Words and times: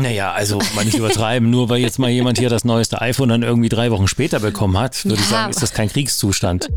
Naja, 0.00 0.30
also 0.32 0.58
mal 0.76 0.84
nicht 0.84 0.96
übertreiben, 0.96 1.50
nur 1.50 1.68
weil 1.68 1.78
jetzt 1.80 1.98
mal 1.98 2.08
jemand 2.08 2.38
hier 2.38 2.48
das 2.48 2.64
neueste 2.64 3.00
iPhone 3.00 3.30
dann 3.30 3.42
irgendwie 3.42 3.68
drei 3.68 3.90
Wochen 3.90 4.06
später 4.06 4.38
bekommen 4.38 4.78
hat, 4.78 5.04
würde 5.04 5.16
ich 5.20 5.26
sagen, 5.26 5.50
ist 5.50 5.60
das 5.60 5.72
kein 5.72 5.88
Kriegszustand. 5.88 6.68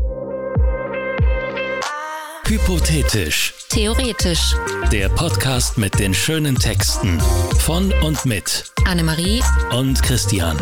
Hypothetisch. 2.46 3.54
Theoretisch. 3.68 4.54
Der 4.90 5.08
Podcast 5.08 5.78
mit 5.78 5.98
den 6.00 6.12
schönen 6.12 6.56
Texten 6.56 7.20
von 7.60 7.92
und 8.02 8.24
mit 8.26 8.64
Annemarie. 8.86 9.40
und 9.70 10.02
Christian. 10.02 10.58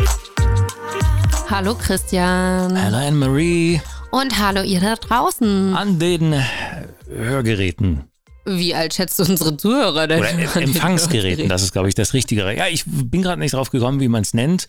Hallo 1.49 1.73
Christian. 1.75 2.75
Hello 2.75 2.97
Anne-Marie 2.97 3.81
Und 4.11 4.37
hallo 4.39 4.61
ihr 4.61 4.79
da 4.79 4.95
draußen. 4.95 5.75
an 5.75 5.97
den 5.99 6.35
Hörgeräten 7.09 8.03
Wie 8.57 8.73
alt 8.75 8.93
schätzt 8.93 9.19
du 9.19 9.23
unsere 9.23 9.55
Zuhörer 9.57 10.07
denn? 10.07 10.19
oder 10.19 10.29
Empfangsgeräten, 10.61 11.49
das 11.49 11.63
ist 11.63 11.71
glaube 11.71 11.89
ich 11.89 11.95
das 11.95 12.13
Richtigere. 12.13 12.55
Ja, 12.55 12.67
ich 12.67 12.83
bin 12.85 13.21
gerade 13.21 13.39
nicht 13.39 13.53
drauf 13.53 13.69
gekommen, 13.71 13.99
wie 13.99 14.07
man 14.07 14.21
es 14.21 14.33
nennt. 14.33 14.67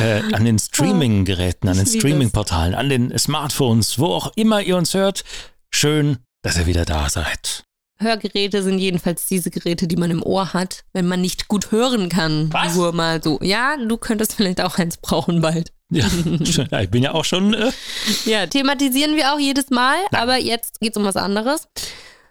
Äh, 0.00 0.22
an 0.34 0.44
den 0.44 0.58
Streaming-Geräten, 0.58 1.68
an 1.68 1.76
den 1.76 1.86
es. 1.86 1.94
Streaming-Portalen, 1.94 2.74
an 2.74 2.88
den 2.88 3.16
Smartphones, 3.18 3.98
wo 3.98 4.06
auch 4.06 4.32
immer 4.36 4.60
ihr 4.62 4.76
uns 4.76 4.94
hört. 4.94 5.24
Schön, 5.70 6.18
dass 6.42 6.58
ihr 6.58 6.66
wieder 6.66 6.84
da 6.84 7.08
seid. 7.08 7.64
Hörgeräte 7.98 8.62
sind 8.62 8.78
jedenfalls 8.78 9.26
diese 9.28 9.50
Geräte, 9.50 9.86
die 9.86 9.96
man 9.96 10.10
im 10.10 10.22
Ohr 10.22 10.52
hat, 10.52 10.84
wenn 10.92 11.06
man 11.06 11.20
nicht 11.20 11.46
gut 11.48 11.70
hören 11.70 12.08
kann. 12.08 12.52
Was? 12.52 12.74
Nur 12.74 12.92
mal 12.92 13.22
so. 13.22 13.38
Ja, 13.42 13.76
du 13.76 13.96
könntest 13.96 14.34
vielleicht 14.34 14.60
auch 14.60 14.76
eins 14.78 14.96
brauchen 14.96 15.40
bald. 15.40 15.72
Ja, 15.90 16.06
ich 16.80 16.90
bin 16.90 17.02
ja 17.02 17.12
auch 17.12 17.24
schon. 17.24 17.54
Äh, 17.54 17.70
Ja, 18.24 18.46
thematisieren 18.46 19.14
wir 19.16 19.32
auch 19.32 19.38
jedes 19.38 19.70
Mal, 19.70 19.96
aber 20.10 20.38
jetzt 20.38 20.80
geht's 20.80 20.96
um 20.96 21.04
was 21.04 21.16
anderes. 21.16 21.68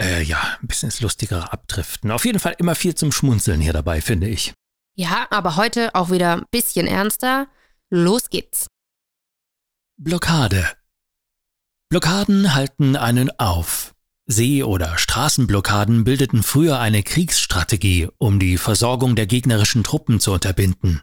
äh, 0.00 0.22
ja, 0.22 0.38
ein 0.62 0.66
bisschen 0.66 0.86
ins 0.86 1.02
Lustigere 1.02 1.52
abdriften. 1.52 2.10
Auf 2.10 2.24
jeden 2.24 2.38
Fall 2.38 2.54
immer 2.56 2.74
viel 2.74 2.94
zum 2.94 3.12
Schmunzeln 3.12 3.60
hier 3.60 3.74
dabei, 3.74 4.00
finde 4.00 4.28
ich. 4.28 4.54
Ja, 4.94 5.26
aber 5.28 5.56
heute 5.56 5.94
auch 5.94 6.10
wieder 6.10 6.38
ein 6.38 6.46
bisschen 6.50 6.86
ernster. 6.86 7.48
Los 7.90 8.30
geht's. 8.30 8.68
Blockade. 9.98 10.70
Blockaden 11.90 12.54
halten 12.54 12.96
einen 12.96 13.30
auf. 13.38 13.93
See- 14.26 14.62
oder 14.62 14.96
Straßenblockaden 14.96 16.04
bildeten 16.04 16.42
früher 16.42 16.78
eine 16.80 17.02
Kriegsstrategie, 17.02 18.08
um 18.18 18.38
die 18.38 18.56
Versorgung 18.56 19.16
der 19.16 19.26
gegnerischen 19.26 19.84
Truppen 19.84 20.18
zu 20.18 20.32
unterbinden. 20.32 21.02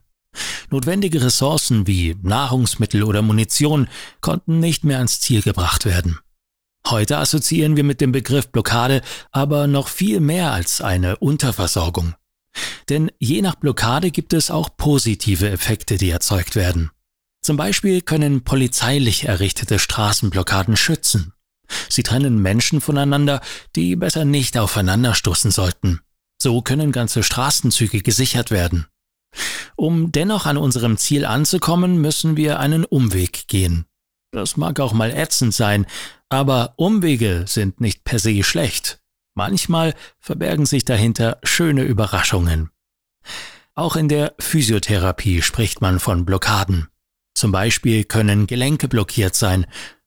Notwendige 0.69 1.21
Ressourcen 1.21 1.87
wie 1.87 2.15
Nahrungsmittel 2.21 3.03
oder 3.03 3.21
Munition 3.21 3.87
konnten 4.21 4.59
nicht 4.59 4.83
mehr 4.83 4.97
ans 4.97 5.19
Ziel 5.19 5.41
gebracht 5.41 5.85
werden. 5.85 6.19
Heute 6.87 7.19
assoziieren 7.19 7.75
wir 7.75 7.83
mit 7.83 8.01
dem 8.01 8.11
Begriff 8.11 8.47
Blockade 8.49 9.01
aber 9.31 9.67
noch 9.67 9.87
viel 9.87 10.19
mehr 10.19 10.51
als 10.51 10.81
eine 10.81 11.17
Unterversorgung. 11.17 12.15
Denn 12.89 13.11
je 13.19 13.41
nach 13.41 13.55
Blockade 13.55 14.11
gibt 14.11 14.33
es 14.33 14.49
auch 14.49 14.75
positive 14.75 15.49
Effekte, 15.49 15.97
die 15.97 16.09
erzeugt 16.09 16.55
werden. 16.55 16.89
Zum 17.41 17.55
Beispiel 17.55 18.01
können 18.01 18.43
polizeilich 18.43 19.25
errichtete 19.25 19.79
Straßenblockaden 19.79 20.75
schützen. 20.75 21.33
Sie 21.89 22.03
trennen 22.03 22.41
Menschen 22.41 22.81
voneinander, 22.81 23.41
die 23.75 23.95
besser 23.95 24.25
nicht 24.25 24.57
aufeinanderstoßen 24.57 25.51
sollten. 25.51 26.01
So 26.41 26.61
können 26.61 26.91
ganze 26.91 27.23
Straßenzüge 27.23 28.01
gesichert 28.01 28.51
werden. 28.51 28.87
Um 29.75 30.11
dennoch 30.11 30.45
an 30.45 30.57
unserem 30.57 30.97
Ziel 30.97 31.25
anzukommen, 31.25 32.01
müssen 32.01 32.37
wir 32.37 32.59
einen 32.59 32.85
Umweg 32.85 33.47
gehen. 33.47 33.85
Das 34.31 34.57
mag 34.57 34.79
auch 34.79 34.93
mal 34.93 35.11
ätzend 35.11 35.53
sein, 35.53 35.85
aber 36.29 36.73
Umwege 36.77 37.45
sind 37.47 37.81
nicht 37.81 38.03
per 38.03 38.19
se 38.19 38.43
schlecht. 38.43 38.99
Manchmal 39.35 39.93
verbergen 40.19 40.65
sich 40.65 40.85
dahinter 40.85 41.39
schöne 41.43 41.83
Überraschungen. 41.83 42.69
Auch 43.73 43.95
in 43.95 44.09
der 44.09 44.35
Physiotherapie 44.39 45.41
spricht 45.41 45.81
man 45.81 45.99
von 45.99 46.25
Blockaden. 46.25 46.87
Zum 47.33 47.51
Beispiel 47.51 48.03
können 48.03 48.47
Gelenke 48.47 48.87
blockiert 48.87 49.35
sein, 49.35 49.65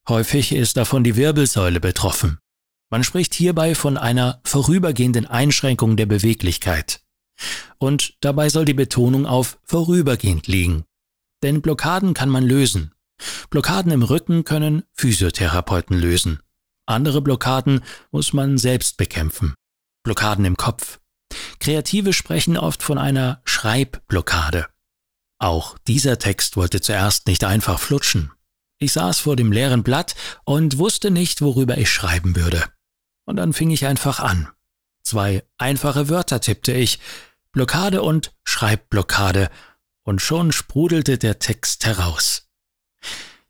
häufig 0.08 0.52
ist 0.52 0.76
davon 0.76 1.04
die 1.04 1.16
Wirbelsäule 1.16 1.80
betroffen. 1.80 2.38
Man 2.90 3.04
spricht 3.04 3.34
hierbei 3.34 3.74
von 3.74 3.96
einer 3.96 4.40
vorübergehenden 4.44 5.26
Einschränkung 5.26 5.96
der 5.96 6.06
Beweglichkeit. 6.06 7.00
Und 7.78 8.16
dabei 8.20 8.48
soll 8.48 8.64
die 8.64 8.74
Betonung 8.74 9.26
auf 9.26 9.58
vorübergehend 9.64 10.46
liegen. 10.46 10.84
Denn 11.42 11.60
Blockaden 11.60 12.14
kann 12.14 12.28
man 12.28 12.44
lösen. 12.44 12.92
Blockaden 13.50 13.92
im 13.92 14.02
Rücken 14.02 14.44
können 14.44 14.84
Physiotherapeuten 14.92 15.98
lösen. 15.98 16.40
Andere 16.86 17.20
Blockaden 17.22 17.82
muss 18.10 18.32
man 18.32 18.58
selbst 18.58 18.96
bekämpfen. 18.96 19.54
Blockaden 20.04 20.44
im 20.44 20.56
Kopf. 20.56 21.00
Kreative 21.58 22.12
sprechen 22.12 22.56
oft 22.56 22.82
von 22.82 22.98
einer 22.98 23.40
Schreibblockade. 23.44 24.66
Auch 25.38 25.78
dieser 25.86 26.18
Text 26.18 26.56
wollte 26.56 26.80
zuerst 26.80 27.26
nicht 27.26 27.44
einfach 27.44 27.80
flutschen. 27.80 28.30
Ich 28.78 28.92
saß 28.92 29.20
vor 29.20 29.36
dem 29.36 29.52
leeren 29.52 29.82
Blatt 29.82 30.14
und 30.44 30.78
wusste 30.78 31.10
nicht, 31.10 31.40
worüber 31.40 31.78
ich 31.78 31.90
schreiben 31.90 32.36
würde. 32.36 32.64
Und 33.24 33.36
dann 33.36 33.52
fing 33.52 33.70
ich 33.70 33.86
einfach 33.86 34.20
an. 34.20 34.48
Zwei 35.02 35.44
einfache 35.58 36.08
Wörter 36.08 36.40
tippte 36.40 36.72
ich, 36.72 36.98
Blockade 37.52 38.02
und 38.02 38.34
Schreibblockade, 38.44 39.50
und 40.02 40.20
schon 40.20 40.52
sprudelte 40.52 41.18
der 41.18 41.38
Text 41.38 41.86
heraus. 41.86 42.48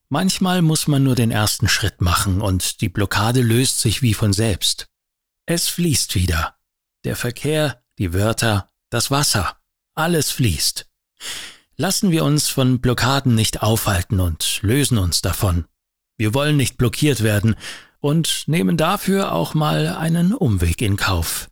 Manchmal 0.08 0.62
muss 0.62 0.86
man 0.86 1.02
nur 1.02 1.16
den 1.16 1.30
ersten 1.30 1.68
Schritt 1.68 2.00
machen 2.00 2.40
und 2.40 2.80
die 2.80 2.88
Blockade 2.88 3.40
löst 3.40 3.80
sich 3.80 4.02
wie 4.02 4.14
von 4.14 4.32
selbst. 4.32 4.88
Es 5.46 5.68
fließt 5.68 6.14
wieder. 6.14 6.56
Der 7.04 7.16
Verkehr, 7.16 7.82
die 7.98 8.12
Wörter, 8.12 8.70
das 8.90 9.10
Wasser, 9.10 9.58
alles 9.94 10.30
fließt. 10.30 10.86
Lassen 11.76 12.12
wir 12.12 12.24
uns 12.24 12.48
von 12.48 12.80
Blockaden 12.80 13.34
nicht 13.34 13.62
aufhalten 13.62 14.20
und 14.20 14.60
lösen 14.62 14.96
uns 14.96 15.22
davon. 15.22 15.64
Wir 16.16 16.32
wollen 16.32 16.56
nicht 16.56 16.76
blockiert 16.76 17.22
werden 17.22 17.56
und 17.98 18.44
nehmen 18.46 18.76
dafür 18.76 19.32
auch 19.32 19.54
mal 19.54 19.88
einen 19.88 20.34
Umweg 20.34 20.80
in 20.82 20.96
Kauf. 20.96 21.48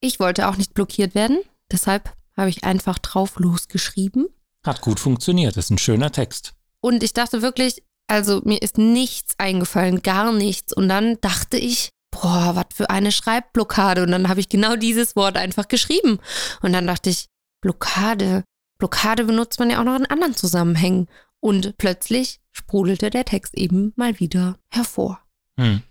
Ich 0.00 0.20
wollte 0.20 0.48
auch 0.48 0.56
nicht 0.56 0.74
blockiert 0.74 1.14
werden, 1.14 1.38
deshalb 1.72 2.14
habe 2.36 2.50
ich 2.50 2.64
einfach 2.64 2.98
drauf 2.98 3.38
losgeschrieben. 3.38 4.28
Hat 4.64 4.82
gut 4.82 5.00
funktioniert, 5.00 5.56
ist 5.56 5.70
ein 5.70 5.78
schöner 5.78 6.12
Text. 6.12 6.52
Und 6.80 7.02
ich 7.02 7.14
dachte 7.14 7.40
wirklich, 7.40 7.82
also 8.08 8.42
mir 8.44 8.60
ist 8.60 8.76
nichts 8.76 9.34
eingefallen, 9.38 10.02
gar 10.02 10.32
nichts. 10.32 10.74
Und 10.74 10.88
dann 10.88 11.18
dachte 11.20 11.56
ich, 11.56 11.90
boah, 12.10 12.52
was 12.56 12.66
für 12.74 12.90
eine 12.90 13.12
Schreibblockade. 13.12 14.02
Und 14.02 14.10
dann 14.10 14.28
habe 14.28 14.40
ich 14.40 14.48
genau 14.48 14.76
dieses 14.76 15.16
Wort 15.16 15.36
einfach 15.36 15.68
geschrieben. 15.68 16.18
Und 16.60 16.72
dann 16.72 16.86
dachte 16.86 17.08
ich, 17.08 17.26
Blockade. 17.60 18.42
Blockade 18.80 19.24
benutzt 19.24 19.60
man 19.60 19.70
ja 19.70 19.78
auch 19.80 19.84
noch 19.84 19.96
in 19.96 20.06
anderen 20.06 20.34
Zusammenhängen. 20.34 21.06
Und 21.38 21.78
plötzlich 21.78 22.40
sprudelte 22.50 23.10
der 23.10 23.24
Text 23.24 23.56
eben 23.56 23.92
mal 23.96 24.18
wieder 24.18 24.58
hervor. 24.68 25.20
Hm. 25.58 25.82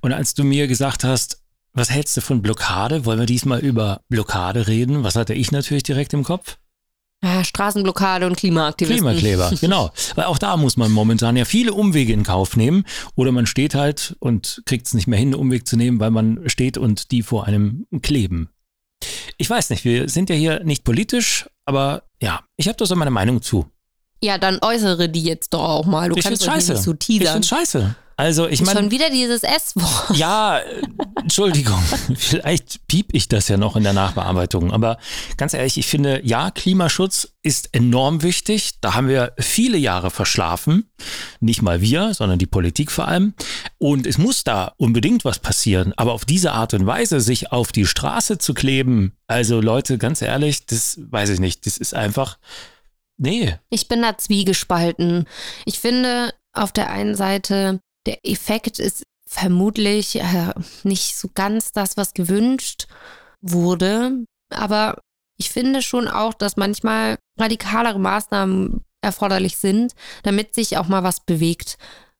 Und 0.00 0.12
als 0.12 0.34
du 0.34 0.44
mir 0.44 0.68
gesagt 0.68 1.04
hast, 1.04 1.42
was 1.72 1.90
hältst 1.90 2.16
du 2.16 2.22
von 2.22 2.40
Blockade? 2.40 3.04
Wollen 3.04 3.18
wir 3.18 3.26
diesmal 3.26 3.60
über 3.60 4.00
Blockade 4.08 4.66
reden? 4.66 5.04
Was 5.04 5.16
hatte 5.16 5.34
ich 5.34 5.52
natürlich 5.52 5.82
direkt 5.82 6.14
im 6.14 6.24
Kopf? 6.24 6.56
Ja, 7.22 7.44
Straßenblockade 7.44 8.26
und 8.26 8.36
Klimaaktivisten. 8.36 9.04
Klimakleber, 9.04 9.52
genau. 9.60 9.90
Weil 10.14 10.26
auch 10.26 10.38
da 10.38 10.56
muss 10.56 10.76
man 10.76 10.92
momentan 10.92 11.36
ja 11.36 11.44
viele 11.44 11.74
Umwege 11.74 12.12
in 12.12 12.22
Kauf 12.22 12.56
nehmen. 12.56 12.84
Oder 13.14 13.32
man 13.32 13.46
steht 13.46 13.74
halt 13.74 14.16
und 14.20 14.62
kriegt 14.64 14.86
es 14.86 14.94
nicht 14.94 15.06
mehr 15.06 15.18
hin, 15.18 15.28
einen 15.28 15.40
Umweg 15.40 15.66
zu 15.66 15.76
nehmen, 15.76 16.00
weil 16.00 16.10
man 16.10 16.48
steht 16.48 16.78
und 16.78 17.10
die 17.10 17.22
vor 17.22 17.46
einem 17.46 17.86
kleben. 18.02 18.48
Ich 19.38 19.50
weiß 19.50 19.70
nicht, 19.70 19.84
wir 19.84 20.08
sind 20.08 20.30
ja 20.30 20.36
hier 20.36 20.64
nicht 20.64 20.84
politisch, 20.84 21.46
aber 21.66 22.02
ja, 22.22 22.40
ich 22.56 22.66
habe 22.68 22.76
da 22.76 22.86
so 22.86 22.96
meine 22.96 23.10
Meinung 23.10 23.42
zu. 23.42 23.66
Ja, 24.22 24.38
dann 24.38 24.58
äußere 24.62 25.08
die 25.10 25.22
jetzt 25.22 25.52
doch 25.52 25.62
auch 25.62 25.84
mal. 25.84 26.08
Du 26.08 26.16
ich 26.16 26.22
kannst 26.24 26.42
find's 26.42 26.54
scheiße. 26.54 26.72
nicht 26.72 26.82
so 26.82 26.92
ich 26.92 26.98
teasern. 26.98 27.32
finde 27.34 27.46
scheiße. 27.46 27.94
Also 28.18 28.48
ich 28.48 28.62
meine, 28.62 28.80
Schon 28.80 28.90
wieder 28.90 29.10
dieses 29.10 29.42
S-Wort. 29.42 30.16
ja, 30.16 30.60
Entschuldigung, 31.20 31.82
vielleicht 32.16 32.86
piep 32.86 33.08
ich 33.12 33.28
das 33.28 33.48
ja 33.48 33.58
noch 33.58 33.76
in 33.76 33.82
der 33.82 33.92
Nachbearbeitung. 33.92 34.72
Aber 34.72 34.96
ganz 35.36 35.52
ehrlich, 35.52 35.76
ich 35.76 35.86
finde, 35.86 36.22
ja, 36.24 36.50
Klimaschutz 36.50 37.28
ist 37.42 37.74
enorm 37.74 38.22
wichtig. 38.22 38.80
Da 38.80 38.94
haben 38.94 39.08
wir 39.08 39.34
viele 39.38 39.76
Jahre 39.76 40.10
verschlafen. 40.10 40.90
Nicht 41.40 41.60
mal 41.60 41.82
wir, 41.82 42.14
sondern 42.14 42.38
die 42.38 42.46
Politik 42.46 42.90
vor 42.90 43.06
allem. 43.06 43.34
Und 43.76 44.06
es 44.06 44.16
muss 44.16 44.44
da 44.44 44.72
unbedingt 44.78 45.26
was 45.26 45.38
passieren. 45.38 45.92
Aber 45.98 46.14
auf 46.14 46.24
diese 46.24 46.52
Art 46.52 46.72
und 46.72 46.86
Weise, 46.86 47.20
sich 47.20 47.52
auf 47.52 47.70
die 47.70 47.84
Straße 47.86 48.38
zu 48.38 48.54
kleben, 48.54 49.12
also 49.26 49.60
Leute, 49.60 49.98
ganz 49.98 50.22
ehrlich, 50.22 50.64
das 50.64 50.98
weiß 51.02 51.28
ich 51.28 51.40
nicht. 51.40 51.66
Das 51.66 51.76
ist 51.76 51.92
einfach, 51.92 52.38
nee. 53.18 53.56
Ich 53.68 53.88
bin 53.88 54.00
da 54.00 54.16
zwiegespalten. 54.16 55.26
Ich 55.66 55.78
finde, 55.80 56.32
auf 56.54 56.72
der 56.72 56.90
einen 56.90 57.14
Seite, 57.14 57.80
der 58.06 58.24
Effekt 58.24 58.78
ist 58.78 59.02
vermutlich 59.28 60.16
äh, 60.16 60.54
nicht 60.84 61.16
so 61.16 61.28
ganz 61.34 61.72
das, 61.72 61.96
was 61.96 62.14
gewünscht 62.14 62.86
wurde. 63.40 64.24
Aber 64.50 65.00
ich 65.36 65.50
finde 65.50 65.82
schon 65.82 66.08
auch, 66.08 66.32
dass 66.32 66.56
manchmal 66.56 67.18
radikalere 67.38 67.98
Maßnahmen 67.98 68.84
erforderlich 69.02 69.56
sind, 69.56 69.94
damit 70.22 70.54
sich 70.54 70.78
auch 70.78 70.88
mal 70.88 71.02
was 71.02 71.20
bewegt. 71.20 71.76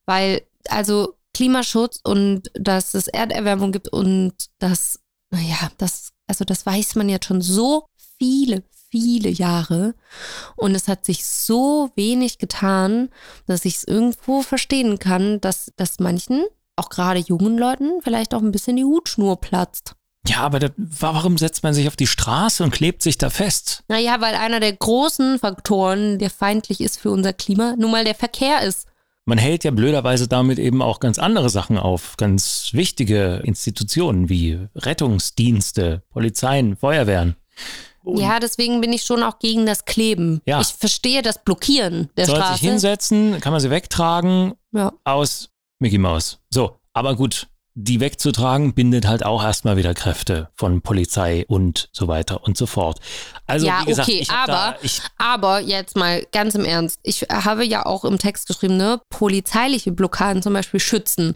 Weil, 0.06 0.43
also 0.69 1.15
Klimaschutz 1.33 2.00
und 2.05 2.50
dass 2.55 2.94
es 2.94 3.09
Erderwärmung 3.09 3.73
gibt 3.73 3.88
und 3.88 4.35
das, 4.59 5.00
naja, 5.31 5.71
das, 5.79 6.12
also 6.27 6.44
das 6.44 6.67
weiß 6.67 6.97
man 6.97 7.09
jetzt 7.09 7.27
schon 7.27 7.41
so 7.43 7.87
viele, 8.19 8.62
viele 8.96 9.28
Jahre. 9.28 9.94
Und 10.56 10.75
es 10.75 10.88
hat 10.88 11.04
sich 11.04 11.25
so 11.25 11.90
wenig 11.96 12.38
getan, 12.38 13.10
dass 13.46 13.64
ich 13.64 13.76
es 13.76 13.84
irgendwo 13.84 14.43
verstehen 14.43 14.98
kann, 14.98 15.40
dass, 15.40 15.72
dass 15.76 16.00
manchen, 16.00 16.44
auch 16.76 16.88
gerade 16.88 17.20
jungen 17.20 17.58
Leuten, 17.58 18.00
vielleicht 18.02 18.34
auch 18.34 18.43
ein 18.43 18.52
bisschen 18.52 18.76
die 18.76 18.84
Hutschnur 18.84 19.40
platzt. 19.40 19.94
Ja, 20.26 20.38
aber 20.38 20.58
da, 20.58 20.69
warum 20.76 21.38
setzt 21.38 21.62
man 21.62 21.72
sich 21.72 21.87
auf 21.87 21.96
die 21.96 22.08
Straße 22.08 22.64
und 22.64 22.72
klebt 22.72 23.02
sich 23.02 23.16
da 23.16 23.31
fest? 23.31 23.84
Naja, 23.88 24.20
weil 24.20 24.34
einer 24.34 24.58
der 24.60 24.72
großen 24.72 25.38
Faktoren, 25.38 26.19
der 26.19 26.31
feindlich 26.31 26.81
ist 26.81 26.99
für 26.99 27.10
unser 27.10 27.32
Klima, 27.32 27.75
nun 27.78 27.92
mal 27.92 28.04
der 28.04 28.16
Verkehr 28.16 28.62
ist. 28.62 28.88
Man 29.25 29.38
hält 29.38 29.64
ja 29.64 29.70
blöderweise 29.72 30.28
damit 30.28 30.58
eben 30.58 30.82
auch 30.82 31.00
ganz 31.00 31.19
andere 31.19 31.50
Sachen 31.50 31.78
auf, 31.78 32.16
ganz 32.16 32.70
wichtige 32.72 33.42
Institutionen 33.44 34.28
wie 34.28 34.58
Rettungsdienste, 34.75 36.02
Polizeien, 36.10 36.76
Feuerwehren. 36.76 37.37
Und 38.06 38.20
Ja, 38.20 38.38
deswegen 38.38 38.81
bin 38.81 38.93
ich 38.93 39.03
schon 39.03 39.23
auch 39.25 39.38
gegen 39.41 39.67
das 39.67 39.85
Kleben. 39.85 40.41
Ja. 40.47 40.61
Ich 40.61 40.69
verstehe 40.69 41.23
das 41.23 41.43
Blockieren 41.43 42.08
der 42.17 42.26
soll 42.26 42.37
sich 42.37 42.44
Straße. 42.47 42.64
hinsetzen, 42.67 43.41
kann 43.41 43.53
man 43.53 43.61
sie 43.61 43.70
wegtragen, 43.70 44.55
Ja. 44.73 44.93
aus 45.05 45.50
Mickey 45.81 45.99
Mouse. 45.99 46.38
So, 46.50 46.79
aber 46.93 47.17
gut, 47.17 47.49
die 47.78 48.00
wegzutragen 48.00 48.73
bindet 48.73 49.06
halt 49.06 49.23
auch 49.23 49.44
erstmal 49.44 49.76
wieder 49.76 49.93
Kräfte 49.93 50.49
von 50.56 50.81
Polizei 50.81 51.44
und 51.46 51.90
so 51.93 52.08
weiter 52.08 52.43
und 52.43 52.56
so 52.56 52.64
fort. 52.64 53.00
Also, 53.46 53.67
Ja, 53.67 53.82
wie 53.82 53.90
gesagt, 53.90 54.08
okay, 54.08 54.26
aber- 54.31 54.46
da, 54.52 54.76
ich, 54.81 55.02
Aber 55.19 55.61
jetzt 55.61 55.94
mal 55.94 56.25
ganz 56.32 56.55
im 56.55 56.64
Ernst. 56.64 56.99
Ich 57.02 57.26
habe 57.31 57.67
ja 57.67 57.84
auch 57.84 58.06
im 58.06 58.19
Text 58.19 58.49
geschrieben, 58.49 58.78
ne, 58.78 59.00
polizeiliche 59.11 59.93
Blockaden 59.93 60.43
zum 60.43 60.55
Beispiel 60.55 60.81
schützen. 60.81 61.34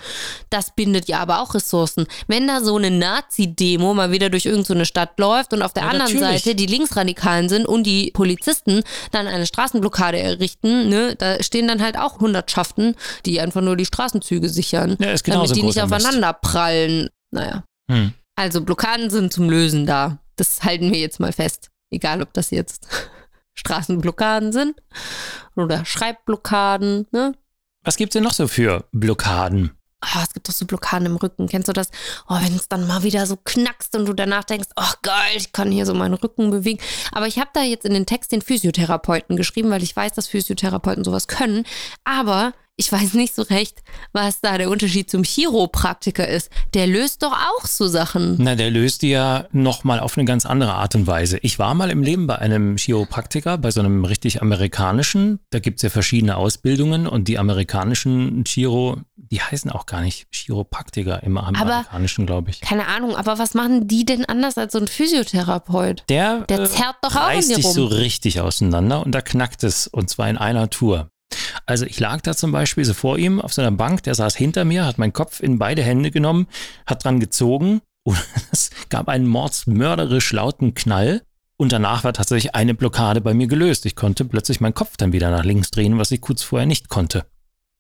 Das 0.49 0.75
bindet 0.75 1.09
ja 1.09 1.19
aber 1.21 1.41
auch 1.43 1.55
Ressourcen. 1.55 2.07
Wenn 2.27 2.47
da 2.49 2.63
so 2.63 2.77
eine 2.77 2.91
Nazi-Demo 2.91 3.93
mal 3.93 4.11
wieder 4.11 4.31
durch 4.31 4.47
irgendeine 4.47 4.81
so 4.81 4.85
Stadt 4.87 5.19
läuft 5.19 5.53
und 5.53 5.61
auf 5.61 5.75
der 5.75 5.83
Ja, 5.85 5.91
anderen 5.91 6.15
natürlich. 6.15 6.43
Seite 6.43 6.55
die 6.55 6.67
Linksradikalen 6.67 7.51
sind 7.51 7.67
und 7.67 7.85
die 7.85 8.13
Polizisten 8.13 8.83
dann 9.13 9.27
eine 9.27 9.45
Straßenblockade 9.45 10.19
errichten, 10.19 10.89
ne, 10.89 11.17
da 11.17 11.43
stehen 11.43 11.69
dann 11.69 11.83
halt 11.83 11.99
auch 11.99 12.19
Hundertschaften, 12.21 12.97
die 13.27 13.41
einfach 13.43 13.61
nur 13.61 13.77
die 13.77 13.85
Straßenzüge 13.85 14.49
sichern, 14.49 14.97
Ja, 14.99 15.15
damit 15.27 15.55
die 15.55 15.63
nicht 15.63 15.83
aufeinander 15.83 16.30
prallen. 16.33 17.09
Naja. 17.31 17.65
hm. 17.91 18.15
Also 18.37 18.63
Blockaden 18.63 19.11
sind 19.11 19.33
zum 19.33 19.51
Lösen 19.51 19.87
da. 19.87 20.19
Das 20.37 20.63
halten 20.63 20.93
wir 20.93 20.99
jetzt 20.99 21.21
mal 21.21 21.33
fest. 21.33 21.71
Egal, 21.91 22.23
ob 22.23 22.33
das 22.33 22.51
jetzt 22.51 22.89
Straßenblockaden 23.55 24.53
sind 24.53 24.81
oder 25.57 25.85
Schreibblockaden. 25.85 27.07
Ne? 27.13 27.35
Was 27.83 27.97
gibt's 27.97 28.15
denn 28.15 28.23
noch 28.25 28.33
so 28.33 28.49
für 28.49 28.89
Blockaden? 28.93 29.73
Ah, 30.03 30.23
es 30.23 30.33
gibt 30.33 30.49
doch 30.49 30.55
so 30.55 30.65
Blockaden 30.65 31.07
im 31.07 31.17
Rücken. 31.17 31.47
Kennst 31.47 31.69
du 31.69 31.75
das? 31.75 31.91
Oh, 32.27 32.37
wenn 32.41 32.57
es 32.57 32.69
dann 32.69 32.87
mal 32.87 33.03
wieder 33.03 33.27
so 33.27 33.37
knackst 33.37 33.95
und 33.95 34.07
du 34.07 34.15
danach 34.15 34.45
denkst, 34.45 34.69
oh 34.77 34.93
geil, 35.03 35.37
ich 35.37 35.53
kann 35.53 35.71
hier 35.71 35.85
so 35.85 35.93
meinen 35.93 36.15
Rücken 36.15 36.51
bewegen. 36.51 36.81
Aber 37.13 37.27
ich 37.27 37.39
habe 37.39 37.51
da 37.53 37.63
jetzt 37.63 37.85
in 37.85 37.93
den 37.93 38.07
Text 38.07 38.33
den 38.33 38.41
Physiotherapeuten 38.41 39.37
geschrieben, 39.37 39.69
weil 39.71 39.83
ich 39.83 39.95
weiß, 39.95 40.13
dass 40.13 40.29
Physiotherapeuten 40.29 41.05
sowas 41.05 41.29
können. 41.29 41.65
Aber 42.05 42.55
ich 42.81 42.91
weiß 42.91 43.13
nicht 43.13 43.35
so 43.35 43.43
recht, 43.43 43.83
was 44.13 44.41
da 44.41 44.57
der 44.57 44.71
Unterschied 44.71 45.11
zum 45.11 45.23
Chiropraktiker 45.23 46.27
ist. 46.27 46.51
Der 46.73 46.87
löst 46.87 47.23
doch 47.23 47.33
auch 47.33 47.67
so 47.67 47.87
Sachen. 47.89 48.37
Na, 48.39 48.55
der 48.55 48.71
löst 48.71 49.03
die 49.03 49.11
ja 49.11 49.45
nochmal 49.53 50.01
auf 50.01 50.17
eine 50.17 50.25
ganz 50.25 50.47
andere 50.47 50.73
Art 50.73 50.95
und 50.95 51.07
Weise. 51.07 51.39
Ich 51.43 51.59
war 51.59 51.75
mal 51.75 51.91
im 51.91 52.03
Leben 52.03 52.27
bei 52.27 52.39
einem 52.39 52.77
Chiropraktiker, 52.77 53.59
bei 53.59 53.71
so 53.71 53.81
einem 53.81 54.07
richtig 54.07 54.41
amerikanischen. 54.41 55.41
Da 55.51 55.59
gibt's 55.59 55.83
ja 55.83 55.91
verschiedene 55.91 56.37
Ausbildungen 56.39 57.07
und 57.07 57.29
die 57.29 57.39
amerikanischen 57.39 58.45
Chiro, 58.45 58.97
die 59.15 59.43
heißen 59.43 59.71
auch 59.71 59.85
gar 59.85 60.01
nicht 60.01 60.29
Chiropraktiker 60.33 61.23
im 61.23 61.37
amerikanischen, 61.37 62.25
glaube 62.25 62.49
ich. 62.49 62.63
Keine 62.63 62.87
Ahnung, 62.89 63.15
aber 63.15 63.39
was 63.39 63.53
machen 63.53 63.89
die 63.89 64.07
denn 64.07 64.25
anders 64.25 64.57
als 64.57 64.73
so 64.73 64.79
ein 64.79 64.89
Physiotherapeut? 64.89 66.05
Der, 66.09 66.41
Der 66.49 66.61
äh, 66.61 66.65
zerrt 66.69 66.97
doch 67.03 67.15
auch 67.15 67.29
in 67.29 67.37
reißt 67.37 67.51
dir 67.51 67.57
dich 67.57 67.67
rum. 67.67 67.75
so 67.75 67.85
richtig 67.85 68.41
auseinander 68.41 69.05
und 69.05 69.13
da 69.15 69.21
knackt 69.21 69.65
es 69.65 69.87
und 69.87 70.09
zwar 70.09 70.31
in 70.31 70.39
einer 70.39 70.71
Tour. 70.71 71.11
Also 71.67 71.87
ich 71.87 72.01
lag 72.01 72.21
da 72.21 72.35
zum 72.35 72.53
Beispiel 72.53 72.85
so 72.85 72.95
vor 72.95 73.19
ihm 73.19 73.41
auf 73.41 73.53
so 73.53 73.69
Bank, 73.71 74.03
der 74.03 74.15
saß 74.15 74.37
hinter 74.37 74.65
mir, 74.65 74.87
hat 74.87 74.99
meinen 74.99 75.13
Kopf 75.13 75.41
in 75.41 75.59
beide 75.59 75.83
Hände 75.83 76.11
genommen, 76.11 76.47
hat 76.87 77.05
dran 77.05 77.21
gezogen 77.21 77.81
und 78.03 78.19
es 78.53 78.71
gab 78.89 79.09
einen 79.09 79.27
mordsmörderisch 79.27 80.33
lauten 80.33 80.75
Knall 80.75 81.23
und 81.57 81.73
danach 81.73 82.05
war 82.05 82.13
tatsächlich 82.13 82.55
eine 82.55 82.75
Blockade 82.75 83.21
bei 83.21 83.35
mir 83.35 83.47
gelöst. 83.47 83.85
Ich 83.85 83.95
konnte 83.95 84.25
plötzlich 84.25 84.61
meinen 84.61 84.75
Kopf 84.75 84.97
dann 84.97 85.13
wieder 85.13 85.31
nach 85.31 85.45
links 85.45 85.71
drehen, 85.71 85.99
was 85.99 86.11
ich 86.11 86.21
kurz 86.21 86.43
vorher 86.43 86.67
nicht 86.67 86.89
konnte. 86.89 87.27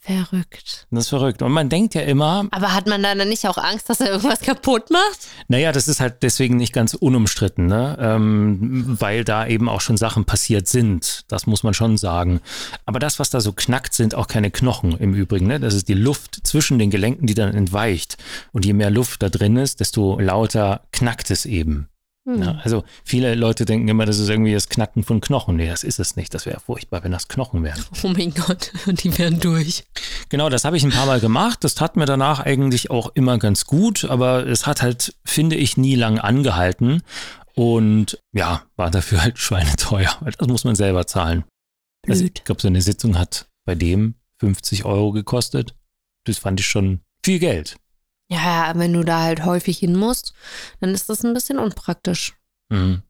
Verrückt. 0.03 0.87
Das 0.91 1.05
ist 1.05 1.09
verrückt. 1.11 1.43
Und 1.43 1.53
man 1.53 1.69
denkt 1.69 1.95
ja 1.95 2.01
immer, 2.01 2.49
Aber 2.53 2.73
hat 2.73 2.87
man 2.87 3.03
da 3.03 3.15
dann 3.15 3.29
nicht 3.29 3.47
auch 3.47 3.59
Angst, 3.59 3.91
dass 3.91 4.01
er 4.01 4.09
irgendwas 4.13 4.41
kaputt 4.41 4.91
macht? 4.91 5.29
Naja, 5.49 5.73
das 5.73 5.89
ist 5.89 6.01
halt 6.01 6.23
deswegen 6.23 6.57
nicht 6.57 6.73
ganz 6.73 6.95
unumstritten, 6.95 7.67
ne? 7.67 7.99
ähm, 8.01 8.97
weil 8.99 9.25
da 9.25 9.47
eben 9.47 9.69
auch 9.69 9.83
schon 9.83 9.99
Sachen 9.99 10.25
passiert 10.25 10.69
sind. 10.69 11.25
Das 11.29 11.47
muss 11.47 11.65
man 11.65 11.75
schon 11.75 11.99
sagen. 11.99 12.41
Aber 12.87 12.99
das, 12.99 13.19
was 13.19 13.29
da 13.29 13.43
so 13.43 13.53
knackt, 13.53 13.93
sind 13.93 14.15
auch 14.15 14.27
keine 14.27 14.51
Knochen 14.51 14.97
im 14.97 15.13
Übrigen. 15.13 15.47
Ne? 15.47 15.61
Das 15.61 15.75
ist 15.75 15.89
die 15.89 15.95
Luft 15.95 16.47
zwischen 16.47 16.79
den 16.79 16.91
Gelenken, 16.91 17.27
die 17.27 17.35
dann 17.35 17.55
entweicht. 17.55 18.17
Und 18.53 18.65
je 18.65 18.73
mehr 18.73 18.91
Luft 18.91 19.23
da 19.23 19.29
drin 19.29 19.57
ist, 19.57 19.81
desto 19.81 20.19
lauter 20.19 20.81
knackt 20.93 21.31
es 21.31 21.45
eben. 21.45 21.89
Hm. 22.35 22.43
Ja, 22.43 22.61
also 22.63 22.85
viele 23.05 23.35
Leute 23.35 23.65
denken 23.65 23.89
immer, 23.89 24.07
das 24.07 24.19
ist 24.19 24.29
irgendwie 24.29 24.53
das 24.53 24.69
Knacken 24.69 25.03
von 25.03 25.21
Knochen. 25.21 25.57
Nee, 25.57 25.69
das 25.69 25.85
ist 25.85 25.99
es 25.99 26.17
nicht. 26.17 26.33
Das 26.35 26.47
wäre 26.47 26.61
furchtbar, 26.61 27.03
wenn 27.03 27.13
das 27.13 27.29
Knochen 27.29 27.65
wären. 27.65 27.83
Oh 28.05 28.09
mein 28.09 28.33
Gott, 28.33 28.73
die 28.87 29.17
werden 29.19 29.41
durch. 29.41 29.85
Genau, 30.29 30.49
das 30.49 30.65
habe 30.65 30.77
ich 30.77 30.85
ein 30.85 30.91
paar 30.91 31.07
Mal 31.07 31.21
gemacht. 31.21 31.65
Das 31.65 31.75
tat 31.75 31.97
mir 31.97 32.07
danach 32.07 32.41
eigentlich 32.41 32.91
auch 32.91 33.11
immer 33.15 33.39
ganz 33.39 33.67
gut, 33.67 34.05
aber 34.05 34.47
es 34.47 34.67
hat 34.67 34.83
halt, 34.83 35.15
finde 35.25 35.57
ich, 35.57 35.77
nie 35.77 35.97
lang 35.97 36.19
angehalten. 36.19 37.03
Und 37.55 38.19
ja, 38.33 38.63
war 38.77 38.91
dafür 38.91 39.23
halt 39.23 39.39
schweineteuer, 39.39 40.17
weil 40.21 40.33
das 40.33 40.49
muss 40.49 40.65
man 40.65 40.77
selber 40.77 41.07
zahlen. 41.07 41.45
Also 42.09 42.25
ich 42.25 42.45
glaube, 42.45 42.63
so 42.63 42.69
eine 42.69 42.81
Sitzung 42.81 43.19
hat 43.19 43.49
bei 43.67 43.75
dem 43.75 44.15
50 44.39 44.85
Euro 44.85 45.13
gekostet. 45.13 45.75
Das 46.25 46.39
fand 46.39 46.61
ich 46.61 46.67
schon 46.67 47.01
viel 47.25 47.39
Geld. 47.39 47.77
Ja, 48.31 48.73
wenn 48.77 48.93
du 48.93 49.03
da 49.03 49.23
halt 49.23 49.45
häufig 49.45 49.79
hin 49.79 49.97
musst, 49.97 50.35
dann 50.81 50.91
ist 50.91 51.09
das 51.09 51.25
ein 51.25 51.35
bisschen 51.35 51.59
unpraktisch. 51.59 52.35
Mhm. 52.69 53.03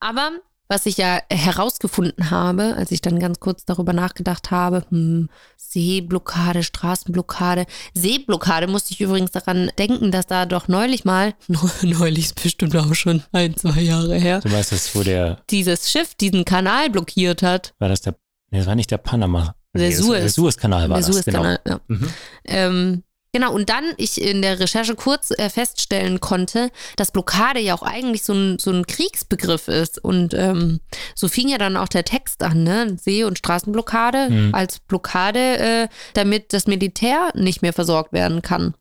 Aber 0.00 0.32
was 0.70 0.86
ich 0.86 0.98
ja 0.98 1.20
herausgefunden 1.30 2.30
habe, 2.30 2.76
als 2.76 2.92
ich 2.92 3.00
dann 3.00 3.18
ganz 3.18 3.40
kurz 3.40 3.64
darüber 3.64 3.92
nachgedacht 3.92 4.52
habe, 4.52 4.84
hm, 4.90 5.28
Seeblockade, 5.56 6.62
Straßenblockade. 6.62 7.66
Seeblockade 7.92 8.68
musste 8.68 8.94
ich 8.94 9.00
übrigens 9.00 9.32
daran 9.32 9.70
denken, 9.78 10.12
dass 10.12 10.26
da 10.26 10.46
doch 10.46 10.68
neulich 10.68 11.04
mal, 11.04 11.34
neulich 11.82 12.26
ist 12.26 12.42
bestimmt 12.42 12.76
auch 12.76 12.94
schon 12.94 13.24
ein, 13.32 13.56
zwei 13.56 13.80
Jahre 13.80 14.16
her. 14.16 14.40
Du 14.40 14.52
weißt 14.52 14.70
das, 14.70 14.94
wo 14.94 15.02
der. 15.02 15.38
Dieses 15.50 15.90
Schiff 15.90 16.14
diesen 16.14 16.44
Kanal 16.44 16.88
blockiert 16.88 17.42
hat. 17.42 17.74
War 17.78 17.88
das 17.88 18.02
der. 18.02 18.14
Nee, 18.50 18.58
das 18.58 18.66
war 18.66 18.76
nicht 18.76 18.90
der 18.90 18.98
Panama. 18.98 19.56
Der 19.74 19.92
Suez. 19.92 20.20
Der 20.20 20.28
Suezkanal 20.28 20.88
war 20.88 20.98
der 20.98 21.06
das, 21.06 21.16
Suezkanal, 21.16 21.60
genau. 21.64 21.76
ja. 21.76 21.96
Mhm. 21.96 22.08
Ähm, 22.44 23.02
Genau, 23.32 23.52
und 23.52 23.70
dann 23.70 23.84
ich 23.96 24.20
in 24.20 24.42
der 24.42 24.58
Recherche 24.58 24.96
kurz 24.96 25.30
äh, 25.30 25.48
feststellen 25.48 26.18
konnte, 26.18 26.70
dass 26.96 27.12
Blockade 27.12 27.60
ja 27.60 27.74
auch 27.74 27.82
eigentlich 27.82 28.24
so 28.24 28.32
ein, 28.32 28.58
so 28.58 28.72
ein 28.72 28.86
Kriegsbegriff 28.86 29.68
ist. 29.68 30.02
Und 30.02 30.34
ähm, 30.34 30.80
so 31.14 31.28
fing 31.28 31.48
ja 31.48 31.58
dann 31.58 31.76
auch 31.76 31.88
der 31.88 32.04
Text 32.04 32.42
an, 32.42 32.64
ne? 32.64 32.96
See- 33.00 33.24
und 33.24 33.38
Straßenblockade 33.38 34.30
mhm. 34.30 34.54
als 34.54 34.80
Blockade, 34.80 35.58
äh, 35.58 35.88
damit 36.14 36.52
das 36.52 36.66
Militär 36.66 37.30
nicht 37.34 37.62
mehr 37.62 37.72
versorgt 37.72 38.12
werden 38.12 38.42
kann. 38.42 38.74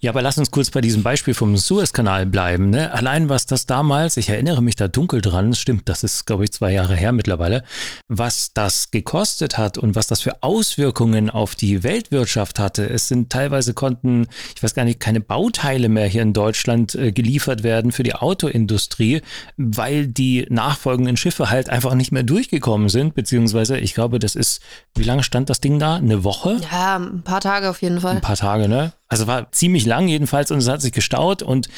Ja, 0.00 0.10
aber 0.10 0.22
lass 0.22 0.38
uns 0.38 0.50
kurz 0.50 0.70
bei 0.70 0.80
diesem 0.80 1.02
Beispiel 1.02 1.34
vom 1.34 1.56
Suezkanal 1.56 2.26
bleiben. 2.26 2.70
Ne? 2.70 2.92
Allein 2.92 3.28
was 3.28 3.46
das 3.46 3.66
damals, 3.66 4.16
ich 4.16 4.28
erinnere 4.28 4.62
mich 4.62 4.76
da 4.76 4.88
dunkel 4.88 5.20
dran, 5.20 5.54
stimmt, 5.54 5.88
das 5.88 6.04
ist, 6.04 6.26
glaube 6.26 6.44
ich, 6.44 6.52
zwei 6.52 6.72
Jahre 6.72 6.94
her 6.94 7.12
mittlerweile, 7.12 7.64
was 8.08 8.52
das 8.52 8.90
gekostet 8.90 9.58
hat 9.58 9.78
und 9.78 9.94
was 9.94 10.06
das 10.06 10.20
für 10.20 10.42
Auswirkungen 10.42 11.30
auf 11.30 11.54
die 11.54 11.82
Weltwirtschaft 11.82 12.58
hatte. 12.58 12.88
Es 12.88 13.08
sind 13.08 13.30
teilweise 13.30 13.74
konnten, 13.74 14.26
ich 14.54 14.62
weiß 14.62 14.74
gar 14.74 14.84
nicht, 14.84 15.00
keine 15.00 15.20
Bauteile 15.20 15.88
mehr 15.88 16.06
hier 16.06 16.22
in 16.22 16.32
Deutschland 16.32 16.94
äh, 16.94 17.12
geliefert 17.12 17.62
werden 17.62 17.92
für 17.92 18.02
die 18.02 18.14
Autoindustrie, 18.14 19.22
weil 19.56 20.06
die 20.06 20.46
nachfolgenden 20.50 21.16
Schiffe 21.16 21.50
halt 21.50 21.70
einfach 21.70 21.94
nicht 21.94 22.12
mehr 22.12 22.22
durchgekommen 22.22 22.88
sind, 22.88 23.14
beziehungsweise 23.14 23.78
ich 23.78 23.94
glaube, 23.94 24.18
das 24.18 24.34
ist, 24.34 24.60
wie 24.94 25.04
lange 25.04 25.22
stand 25.22 25.50
das 25.50 25.60
Ding 25.60 25.78
da? 25.78 25.96
Eine 25.96 26.24
Woche? 26.24 26.60
Ja, 26.70 26.96
ein 26.96 27.22
paar 27.22 27.40
Tage 27.40 27.70
auf 27.70 27.82
jeden 27.82 28.00
Fall. 28.00 28.16
Ein 28.16 28.20
paar 28.20 28.36
Tage, 28.36 28.68
ne? 28.68 28.92
Also 29.08 29.28
war 29.28 29.52
ziemlich 29.52 29.85
lang 29.86 30.08
jedenfalls 30.08 30.50
und 30.50 30.58
es 30.58 30.68
hat 30.68 30.82
sich 30.82 30.92
gestaut 30.92 31.42
und 31.42 31.68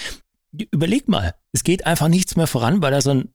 überleg 0.52 1.08
mal, 1.08 1.34
es 1.52 1.62
geht 1.62 1.86
einfach 1.86 2.08
nichts 2.08 2.36
mehr 2.36 2.46
voran, 2.46 2.82
weil 2.82 2.90
da 2.90 3.00
so 3.00 3.10
ein, 3.10 3.28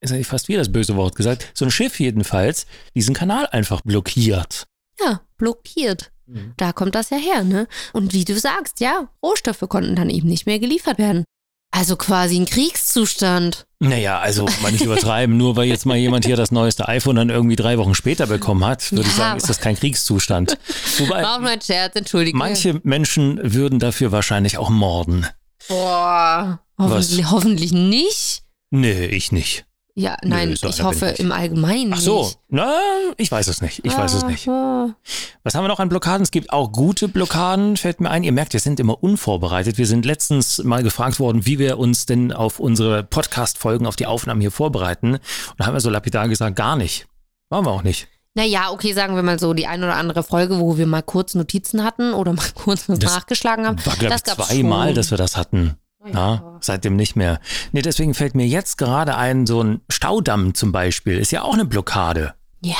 ist 0.00 0.12
eigentlich 0.12 0.26
fast 0.26 0.48
wie 0.48 0.56
das 0.56 0.72
böse 0.72 0.96
Wort 0.96 1.16
gesagt, 1.16 1.50
so 1.54 1.64
ein 1.64 1.70
Schiff 1.70 2.00
jedenfalls 2.00 2.66
diesen 2.94 3.14
Kanal 3.14 3.46
einfach 3.46 3.82
blockiert. 3.82 4.66
Ja, 5.04 5.20
blockiert. 5.36 6.12
Mhm. 6.26 6.54
Da 6.56 6.72
kommt 6.72 6.94
das 6.94 7.10
ja 7.10 7.16
her, 7.16 7.44
ne? 7.44 7.66
Und 7.92 8.12
wie 8.12 8.24
du 8.24 8.38
sagst, 8.38 8.80
ja, 8.80 9.08
Rohstoffe 9.22 9.64
konnten 9.68 9.96
dann 9.96 10.10
eben 10.10 10.28
nicht 10.28 10.46
mehr 10.46 10.58
geliefert 10.58 10.98
werden. 10.98 11.24
Also 11.72 11.96
quasi 11.96 12.36
ein 12.36 12.46
Kriegszustand. 12.46 13.66
Naja, 13.78 14.18
also 14.18 14.46
mal 14.60 14.72
nicht 14.72 14.84
übertreiben, 14.84 15.36
nur 15.36 15.56
weil 15.56 15.68
jetzt 15.68 15.86
mal 15.86 15.96
jemand 15.96 16.26
hier 16.26 16.36
das 16.36 16.50
neueste 16.50 16.88
iPhone 16.88 17.16
dann 17.16 17.30
irgendwie 17.30 17.56
drei 17.56 17.78
Wochen 17.78 17.94
später 17.94 18.26
bekommen 18.26 18.64
hat, 18.64 18.90
würde 18.92 19.04
ja. 19.04 19.08
ich 19.08 19.14
sagen, 19.14 19.38
ist 19.38 19.48
das 19.48 19.60
kein 19.60 19.76
Kriegszustand. 19.76 20.58
Wobei, 20.98 21.26
auch 21.26 21.40
nur 21.40 21.50
ein 21.50 21.60
Scherz, 21.62 21.94
entschuldige. 21.96 22.36
Manche 22.36 22.80
Menschen 22.82 23.40
würden 23.42 23.78
dafür 23.78 24.12
wahrscheinlich 24.12 24.58
auch 24.58 24.68
morden. 24.68 25.26
Boah, 25.68 26.60
hoffentlich, 26.76 27.30
hoffentlich 27.30 27.72
nicht. 27.72 28.42
Nee, 28.70 29.06
ich 29.06 29.32
nicht. 29.32 29.64
Ja, 29.94 30.16
nein, 30.22 30.50
Nö, 30.50 30.68
ich 30.68 30.82
hoffe 30.82 31.06
im 31.06 31.32
Allgemeinen. 31.32 31.92
Ach 31.94 32.00
so, 32.00 32.30
na, 32.48 32.78
ich 33.16 33.30
weiß 33.30 33.48
es 33.48 33.60
nicht. 33.60 33.84
Ich 33.84 33.96
weiß 33.96 34.14
es 34.14 34.24
nicht. 34.24 34.46
Was 34.46 35.54
haben 35.54 35.64
wir 35.64 35.68
noch 35.68 35.80
an 35.80 35.88
Blockaden? 35.88 36.22
Es 36.22 36.30
gibt 36.30 36.52
auch 36.52 36.70
gute 36.72 37.08
Blockaden, 37.08 37.76
fällt 37.76 38.00
mir 38.00 38.10
ein. 38.10 38.22
Ihr 38.22 38.32
merkt, 38.32 38.52
wir 38.52 38.60
sind 38.60 38.80
immer 38.80 39.02
unvorbereitet. 39.02 39.78
Wir 39.78 39.86
sind 39.86 40.04
letztens 40.04 40.62
mal 40.62 40.82
gefragt 40.82 41.18
worden, 41.18 41.44
wie 41.44 41.58
wir 41.58 41.78
uns 41.78 42.06
denn 42.06 42.32
auf 42.32 42.60
unsere 42.60 43.02
Podcast-Folgen, 43.02 43.86
auf 43.86 43.96
die 43.96 44.06
Aufnahmen 44.06 44.40
hier 44.40 44.52
vorbereiten. 44.52 45.14
Und 45.14 45.22
da 45.58 45.66
haben 45.66 45.74
wir 45.74 45.80
so 45.80 45.90
lapidar 45.90 46.28
gesagt, 46.28 46.56
gar 46.56 46.76
nicht. 46.76 47.06
Machen 47.50 47.66
wir 47.66 47.72
auch 47.72 47.82
nicht. 47.82 48.08
Naja, 48.34 48.70
okay, 48.70 48.92
sagen 48.92 49.16
wir 49.16 49.22
mal 49.22 49.40
so, 49.40 49.54
die 49.54 49.66
ein 49.66 49.82
oder 49.82 49.96
andere 49.96 50.22
Folge, 50.22 50.60
wo 50.60 50.78
wir 50.78 50.86
mal 50.86 51.02
kurz 51.02 51.34
Notizen 51.34 51.82
hatten 51.82 52.14
oder 52.14 52.32
mal 52.32 52.46
kurz 52.54 52.88
was 52.88 53.00
das 53.00 53.12
nachgeschlagen 53.12 53.66
haben. 53.66 53.84
War, 53.84 53.96
glaube 53.96 54.14
ich, 54.14 54.22
zweimal, 54.22 54.94
dass 54.94 55.10
wir 55.10 55.18
das 55.18 55.36
hatten. 55.36 55.76
Ja. 56.04 56.12
ja. 56.12 56.58
seitdem 56.60 56.96
nicht 56.96 57.16
mehr. 57.16 57.40
Nee, 57.72 57.82
deswegen 57.82 58.14
fällt 58.14 58.34
mir 58.34 58.46
jetzt 58.46 58.78
gerade 58.78 59.16
ein, 59.16 59.46
so 59.46 59.62
ein 59.62 59.80
Staudamm 59.90 60.54
zum 60.54 60.72
Beispiel, 60.72 61.18
ist 61.18 61.32
ja 61.32 61.42
auch 61.42 61.54
eine 61.54 61.64
Blockade. 61.64 62.34
Ja, 62.62 62.76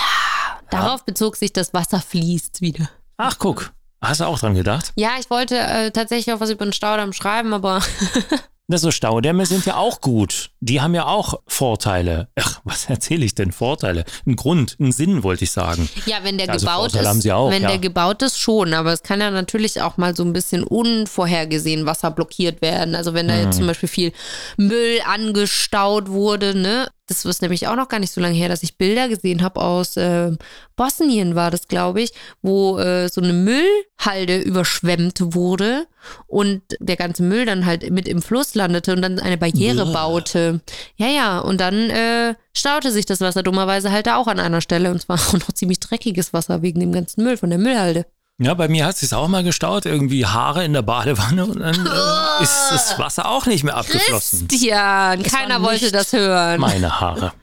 darauf 0.70 1.00
ja. 1.00 1.04
bezog 1.06 1.36
sich, 1.36 1.52
das 1.52 1.74
Wasser 1.74 2.00
fließt 2.00 2.60
wieder. 2.60 2.88
Ach, 3.16 3.36
guck. 3.38 3.72
Hast 4.02 4.20
du 4.20 4.24
auch 4.24 4.38
dran 4.38 4.54
gedacht? 4.54 4.92
Ja, 4.96 5.10
ich 5.20 5.28
wollte 5.28 5.58
äh, 5.58 5.90
tatsächlich 5.90 6.34
auch 6.34 6.40
was 6.40 6.48
über 6.48 6.64
den 6.64 6.72
Staudamm 6.72 7.12
schreiben, 7.12 7.52
aber 7.52 7.82
Das 8.70 8.82
so 8.82 8.92
Staudämme 8.92 9.46
sind 9.46 9.66
ja 9.66 9.74
auch 9.78 10.00
gut. 10.00 10.52
Die 10.60 10.80
haben 10.80 10.94
ja 10.94 11.06
auch 11.06 11.40
Vorteile. 11.48 12.28
Ach, 12.38 12.60
was 12.62 12.88
erzähle 12.88 13.24
ich 13.24 13.34
denn? 13.34 13.50
Vorteile? 13.50 14.04
Ein 14.24 14.36
Grund, 14.36 14.76
ein 14.78 14.92
Sinn, 14.92 15.24
wollte 15.24 15.42
ich 15.42 15.50
sagen. 15.50 15.88
Ja, 16.06 16.18
wenn 16.22 16.38
der 16.38 16.48
also 16.48 16.64
gebaut 16.64 16.92
Vorteile 16.92 17.18
ist, 17.18 17.30
auch, 17.32 17.50
wenn 17.50 17.62
ja. 17.62 17.68
der 17.68 17.78
gebaut 17.78 18.22
ist, 18.22 18.38
schon. 18.38 18.72
Aber 18.72 18.92
es 18.92 19.02
kann 19.02 19.20
ja 19.20 19.32
natürlich 19.32 19.82
auch 19.82 19.96
mal 19.96 20.14
so 20.14 20.22
ein 20.22 20.32
bisschen 20.32 20.62
unvorhergesehen 20.62 21.84
Wasser 21.84 22.12
blockiert 22.12 22.62
werden. 22.62 22.94
Also 22.94 23.12
wenn 23.12 23.26
da 23.26 23.34
jetzt 23.34 23.46
mhm. 23.46 23.58
zum 23.58 23.66
Beispiel 23.66 23.88
viel 23.88 24.12
Müll 24.56 25.00
angestaut 25.04 26.08
wurde, 26.08 26.56
ne? 26.56 26.86
Das 27.10 27.24
ist 27.24 27.42
nämlich 27.42 27.66
auch 27.66 27.74
noch 27.74 27.88
gar 27.88 27.98
nicht 27.98 28.12
so 28.12 28.20
lange 28.20 28.36
her, 28.36 28.48
dass 28.48 28.62
ich 28.62 28.78
Bilder 28.78 29.08
gesehen 29.08 29.42
habe 29.42 29.60
aus 29.60 29.96
äh, 29.96 30.30
Bosnien, 30.76 31.34
war 31.34 31.50
das, 31.50 31.66
glaube 31.66 32.02
ich, 32.02 32.12
wo 32.40 32.78
äh, 32.78 33.08
so 33.08 33.20
eine 33.20 33.32
Müllhalde 33.32 34.38
überschwemmt 34.38 35.34
wurde 35.34 35.88
und 36.28 36.62
der 36.78 36.94
ganze 36.94 37.24
Müll 37.24 37.46
dann 37.46 37.66
halt 37.66 37.90
mit 37.90 38.06
im 38.06 38.22
Fluss 38.22 38.54
landete 38.54 38.92
und 38.92 39.02
dann 39.02 39.18
eine 39.18 39.38
Barriere 39.38 39.86
Uah. 39.86 39.92
baute. 39.92 40.60
Ja, 40.94 41.08
ja, 41.08 41.40
und 41.40 41.60
dann 41.60 41.90
äh, 41.90 42.36
staute 42.52 42.92
sich 42.92 43.06
das 43.06 43.20
Wasser 43.20 43.42
dummerweise 43.42 43.90
halt 43.90 44.06
da 44.06 44.16
auch 44.16 44.28
an 44.28 44.38
einer 44.38 44.60
Stelle 44.60 44.92
und 44.92 45.02
zwar 45.02 45.16
auch 45.28 45.32
noch 45.32 45.50
ziemlich 45.52 45.80
dreckiges 45.80 46.32
Wasser 46.32 46.62
wegen 46.62 46.78
dem 46.78 46.92
ganzen 46.92 47.24
Müll 47.24 47.36
von 47.36 47.50
der 47.50 47.58
Müllhalde. 47.58 48.06
Ja, 48.42 48.54
bei 48.54 48.68
mir 48.68 48.86
hat 48.86 48.94
es 48.94 49.00
sich 49.00 49.12
auch 49.12 49.28
mal 49.28 49.44
gestaut, 49.44 49.84
irgendwie 49.84 50.24
Haare 50.24 50.64
in 50.64 50.72
der 50.72 50.80
Badewanne 50.80 51.44
und 51.44 51.60
dann 51.60 51.74
äh, 51.86 52.42
ist 52.42 52.70
das 52.70 52.98
Wasser 52.98 53.28
auch 53.28 53.44
nicht 53.44 53.64
mehr 53.64 53.76
abgeflossen. 53.76 54.48
Christian, 54.48 55.22
keiner 55.22 55.62
wollte 55.62 55.92
das 55.92 56.14
hören. 56.14 56.58
Meine 56.58 57.00
Haare. 57.00 57.34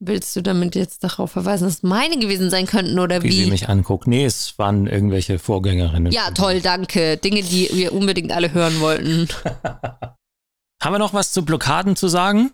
Willst 0.00 0.36
du 0.36 0.42
damit 0.42 0.74
jetzt 0.74 1.02
darauf 1.02 1.30
verweisen, 1.30 1.64
dass 1.64 1.76
es 1.76 1.82
meine 1.82 2.18
gewesen 2.18 2.50
sein 2.50 2.66
könnten 2.66 2.98
oder 2.98 3.22
wie? 3.22 3.28
Wie 3.28 3.44
sie 3.44 3.50
mich 3.50 3.70
anguckt. 3.70 4.06
Nee, 4.06 4.26
es 4.26 4.58
waren 4.58 4.86
irgendwelche 4.86 5.38
Vorgängerinnen. 5.38 6.12
Ja, 6.12 6.30
toll, 6.32 6.60
danke. 6.60 7.16
Dinge, 7.16 7.42
die 7.42 7.70
wir 7.72 7.94
unbedingt 7.94 8.32
alle 8.32 8.52
hören 8.52 8.80
wollten. 8.80 9.28
haben 10.82 10.92
wir 10.92 10.98
noch 10.98 11.14
was 11.14 11.32
zu 11.32 11.42
Blockaden 11.42 11.96
zu 11.96 12.08
sagen? 12.08 12.50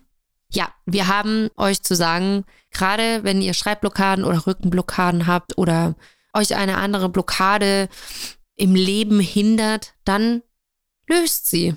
Ja, 0.49 0.69
wir 0.85 1.07
haben 1.07 1.49
euch 1.57 1.81
zu 1.81 1.93
sagen, 1.93 2.45
gerade 2.71 3.25
wenn 3.25 3.41
ihr 3.41 3.53
Schreibblockaden 3.53 4.23
oder 4.23 4.47
Rückenblockaden 4.47 5.27
habt 5.27 5.57
oder 5.57 5.95
euch 6.33 6.55
eine 6.55 6.77
andere 6.77 7.09
Blockade 7.09 7.89
im 8.55 8.75
Leben 8.75 9.19
hindert, 9.19 9.93
dann 10.05 10.41
löst 11.07 11.49
sie. 11.49 11.75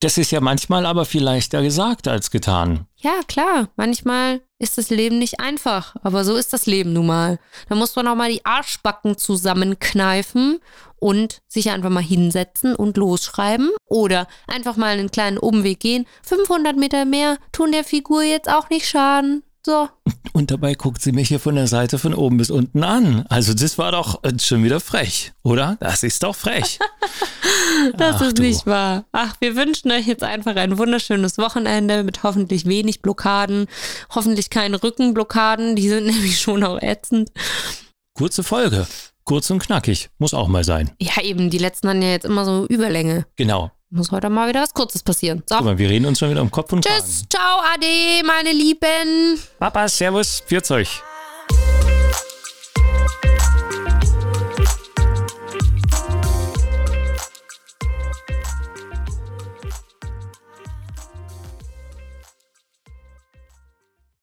Das 0.00 0.18
ist 0.18 0.32
ja 0.32 0.40
manchmal 0.42 0.84
aber 0.84 1.06
viel 1.06 1.22
leichter 1.22 1.62
gesagt 1.62 2.08
als 2.08 2.30
getan. 2.30 2.86
Ja, 2.96 3.20
klar. 3.26 3.70
Manchmal 3.76 4.42
ist 4.58 4.76
das 4.76 4.90
Leben 4.90 5.18
nicht 5.18 5.40
einfach, 5.40 5.96
aber 6.02 6.24
so 6.24 6.36
ist 6.36 6.52
das 6.52 6.66
Leben 6.66 6.92
nun 6.92 7.06
mal. 7.06 7.38
Da 7.70 7.74
muss 7.74 7.96
man 7.96 8.08
auch 8.08 8.14
mal 8.14 8.30
die 8.30 8.44
Arschbacken 8.44 9.16
zusammenkneifen 9.16 10.58
und 10.96 11.40
sich 11.48 11.70
einfach 11.70 11.88
mal 11.88 12.02
hinsetzen 12.02 12.74
und 12.74 12.98
losschreiben 12.98 13.70
oder 13.86 14.26
einfach 14.46 14.76
mal 14.76 14.98
einen 14.98 15.10
kleinen 15.10 15.38
Umweg 15.38 15.80
gehen. 15.80 16.06
500 16.22 16.76
Meter 16.76 17.06
mehr 17.06 17.38
tun 17.52 17.72
der 17.72 17.84
Figur 17.84 18.22
jetzt 18.22 18.50
auch 18.50 18.68
nicht 18.68 18.86
schaden. 18.86 19.42
So. 19.66 19.88
Und 20.34 20.50
dabei 20.50 20.74
guckt 20.74 21.00
sie 21.00 21.12
mich 21.12 21.28
hier 21.28 21.40
von 21.40 21.54
der 21.54 21.66
Seite 21.66 21.98
von 21.98 22.12
oben 22.12 22.36
bis 22.36 22.50
unten 22.50 22.84
an. 22.84 23.24
Also 23.28 23.54
das 23.54 23.78
war 23.78 23.92
doch 23.92 24.22
äh, 24.22 24.38
schon 24.38 24.62
wieder 24.62 24.78
frech, 24.78 25.32
oder? 25.42 25.78
Das 25.80 26.02
ist 26.02 26.22
doch 26.22 26.36
frech. 26.36 26.78
das 27.96 28.16
Ach, 28.16 28.20
ist 28.22 28.38
du. 28.38 28.42
nicht 28.42 28.66
wahr. 28.66 29.06
Ach, 29.12 29.34
wir 29.40 29.56
wünschen 29.56 29.90
euch 29.90 30.06
jetzt 30.06 30.22
einfach 30.22 30.56
ein 30.56 30.76
wunderschönes 30.76 31.38
Wochenende 31.38 32.04
mit 32.04 32.22
hoffentlich 32.22 32.66
wenig 32.66 33.00
Blockaden, 33.00 33.66
hoffentlich 34.14 34.50
keine 34.50 34.82
Rückenblockaden, 34.82 35.76
die 35.76 35.88
sind 35.88 36.06
nämlich 36.08 36.38
schon 36.40 36.62
auch 36.62 36.80
ätzend. 36.82 37.30
Kurze 38.14 38.42
Folge. 38.42 38.86
Kurz 39.24 39.48
und 39.48 39.60
knackig. 39.60 40.10
Muss 40.18 40.34
auch 40.34 40.48
mal 40.48 40.64
sein. 40.64 40.90
Ja, 41.00 41.22
eben. 41.22 41.48
Die 41.48 41.58
letzten 41.58 41.88
haben 41.88 42.02
ja 42.02 42.10
jetzt 42.10 42.26
immer 42.26 42.44
so 42.44 42.66
Überlänge. 42.66 43.24
Genau. 43.36 43.70
Muss 43.90 44.10
heute 44.10 44.28
mal 44.30 44.48
wieder 44.48 44.62
was 44.62 44.74
Kurzes 44.74 45.02
passieren. 45.02 45.42
So. 45.48 45.56
Guck 45.56 45.64
mal, 45.66 45.78
wir 45.78 45.88
reden 45.88 46.06
uns 46.06 46.18
schon 46.18 46.30
wieder 46.30 46.42
um 46.42 46.50
Kopf 46.50 46.72
und 46.72 46.84
Tschüss, 46.84 46.94
Kragen. 46.94 47.30
ciao, 47.30 47.60
Ade, 47.74 48.26
meine 48.26 48.52
Lieben. 48.52 49.38
Papa, 49.58 49.88
Servus, 49.88 50.42
führt's 50.46 50.70
euch. 50.70 51.00